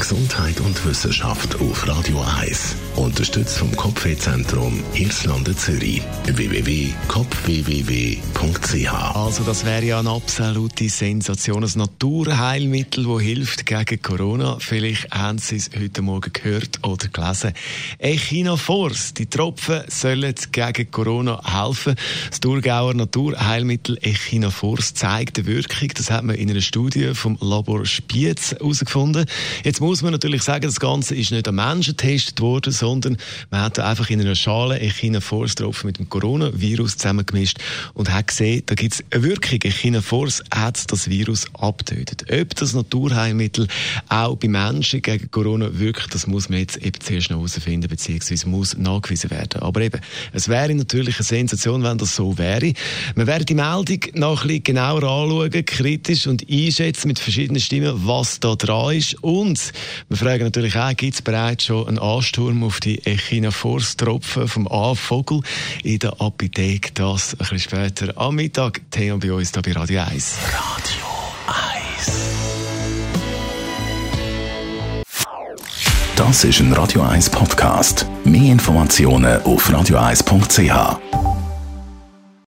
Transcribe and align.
Gesundheit 0.00 0.58
und 0.60 0.84
Wissenschaft 0.86 1.60
auf 1.60 1.86
Radio 1.86 2.24
1. 2.40 2.74
Unterstützt 2.96 3.58
vom 3.58 3.76
Kopfwehzentrum 3.76 4.82
Irlande 4.94 5.54
Zürich. 5.54 6.00
www.kopfwww.ch 6.24 9.14
Also 9.14 9.44
das 9.44 9.66
wäre 9.66 9.84
ja 9.84 9.98
eine 9.98 10.08
absolute 10.10 10.88
Sensation. 10.88 11.64
Ein 11.64 11.70
Naturheilmittel, 11.76 13.04
das 13.04 13.20
hilft 13.20 13.66
gegen 13.66 14.00
Corona. 14.00 14.56
Vielleicht 14.58 15.10
haben 15.10 15.36
Sie 15.36 15.56
es 15.56 15.68
heute 15.78 16.00
Morgen 16.00 16.32
gehört 16.32 16.78
oder 16.82 17.08
gelesen. 17.08 17.52
Echinofors, 17.98 19.12
die 19.12 19.26
Tropfen 19.26 19.82
sollen 19.88 20.34
gegen 20.50 20.90
Corona 20.90 21.42
helfen. 21.44 21.94
Das 22.30 22.40
Thurgauer 22.40 22.94
Naturheilmittel 22.94 23.98
Echinofors 24.00 24.94
zeigt 24.94 25.38
eine 25.38 25.46
Wirkung. 25.46 25.90
Das 25.94 26.10
hat 26.10 26.24
man 26.24 26.36
in 26.36 26.50
einer 26.50 26.62
Studie 26.62 27.14
vom 27.14 27.36
Labor 27.40 27.84
Spiez 27.84 28.52
herausgefunden. 28.52 29.26
Jetzt 29.62 29.80
muss 29.80 29.89
man 30.02 30.12
natürlich 30.12 30.42
sagen, 30.42 30.62
das 30.62 30.78
Ganze 30.78 31.14
ist 31.14 31.32
nicht 31.32 31.48
an 31.48 31.56
Menschen 31.56 31.96
getestet 31.96 32.40
worden, 32.40 32.72
sondern 32.72 33.16
man 33.50 33.62
hat 33.62 33.78
einfach 33.78 34.08
in 34.08 34.20
einer 34.20 34.36
Schale 34.36 34.78
Echinofors 34.78 35.56
Tropfen 35.56 35.88
mit 35.88 35.98
dem 35.98 36.08
Coronavirus 36.08 36.96
zusammengemischt 36.96 37.58
und 37.94 38.12
hat 38.12 38.28
gesehen, 38.28 38.62
da 38.66 38.74
gibt 38.74 38.94
es 38.94 39.04
eine 39.10 39.22
Wirkung. 39.24 39.60
Echinofors 39.62 40.42
hat 40.54 40.90
das 40.92 41.10
Virus 41.10 41.46
abtötet. 41.54 42.24
Ob 42.30 42.54
das 42.54 42.72
Naturheilmittel 42.72 43.66
auch 44.08 44.36
bei 44.36 44.48
Menschen 44.48 45.02
gegen 45.02 45.30
Corona 45.30 45.68
wirkt, 45.72 46.14
das 46.14 46.26
muss 46.26 46.48
man 46.48 46.60
jetzt 46.60 46.76
eben 46.76 47.00
zuerst 47.00 47.30
noch 47.30 47.38
herausfinden, 47.38 47.88
beziehungsweise 47.88 48.48
muss 48.48 48.76
nachgewiesen 48.76 49.30
werden. 49.30 49.60
Aber 49.60 49.80
eben, 49.80 50.00
es 50.32 50.48
wäre 50.48 50.74
natürlich 50.74 51.16
eine 51.16 51.24
Sensation, 51.24 51.82
wenn 51.82 51.98
das 51.98 52.14
so 52.14 52.38
wäre. 52.38 52.72
Wir 53.16 53.26
werden 53.26 53.46
die 53.46 53.54
Meldung 53.54 54.00
noch 54.14 54.42
ein 54.42 54.48
bisschen 54.48 54.62
genauer 54.62 55.02
anschauen, 55.02 55.64
kritisch 55.64 56.26
und 56.26 56.48
einschätzen 56.48 57.08
mit 57.08 57.18
verschiedenen 57.18 57.60
Stimmen, 57.60 58.06
was 58.06 58.40
da 58.40 58.54
dran 58.54 58.96
ist. 58.96 59.14
Und 59.22 59.72
wir 60.08 60.16
fragen 60.16 60.44
natürlich 60.44 60.76
auch, 60.76 60.94
gibt 60.96 61.14
es 61.14 61.22
bereits 61.22 61.64
schon 61.64 61.88
einen 61.88 61.98
Ansturm 61.98 62.62
auf 62.64 62.80
die 62.80 63.04
Echinofors-Tropfen 63.04 64.48
vom 64.48 64.68
A-Vogel 64.68 65.40
in 65.82 65.98
der 65.98 66.20
Apotheke? 66.20 66.92
Das 66.94 67.34
ein 67.34 67.38
bisschen 67.38 67.58
später 67.58 68.12
am 68.16 68.36
Mittag. 68.36 68.80
Theo 68.90 69.18
bei 69.18 69.32
uns 69.32 69.52
hier 69.52 69.62
bei 69.62 69.72
Radio 69.72 70.02
1. 70.02 70.36
Radio 70.52 71.06
1. 71.96 72.40
Das 76.16 76.44
ist 76.44 76.60
ein 76.60 76.72
Radio 76.74 77.02
1 77.02 77.30
Podcast. 77.30 78.06
Mehr 78.24 78.52
Informationen 78.52 79.40
auf 79.42 79.70
radio1.ch. 79.70 81.29